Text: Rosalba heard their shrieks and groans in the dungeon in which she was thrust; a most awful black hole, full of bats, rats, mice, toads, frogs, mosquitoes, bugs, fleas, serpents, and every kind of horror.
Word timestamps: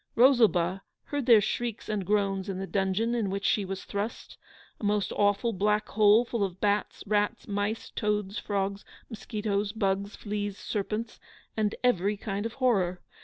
Rosalba 0.15 0.81
heard 1.03 1.27
their 1.27 1.41
shrieks 1.41 1.87
and 1.87 2.07
groans 2.07 2.49
in 2.49 2.57
the 2.57 2.65
dungeon 2.65 3.13
in 3.13 3.29
which 3.29 3.45
she 3.45 3.63
was 3.65 3.83
thrust; 3.85 4.35
a 4.79 4.83
most 4.83 5.11
awful 5.11 5.53
black 5.53 5.89
hole, 5.89 6.25
full 6.25 6.43
of 6.43 6.59
bats, 6.59 7.03
rats, 7.05 7.47
mice, 7.47 7.91
toads, 7.91 8.39
frogs, 8.39 8.83
mosquitoes, 9.11 9.73
bugs, 9.73 10.15
fleas, 10.15 10.57
serpents, 10.57 11.19
and 11.55 11.75
every 11.83 12.17
kind 12.17 12.47
of 12.47 12.53
horror. 12.53 12.99